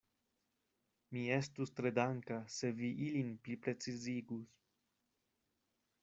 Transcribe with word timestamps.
Mi 1.17 1.25
estus 1.33 1.73
tre 1.79 1.91
danka, 1.97 2.37
se 2.53 2.71
vi 2.79 2.89
ilin 3.09 3.29
pliprecizigus. 3.43 4.57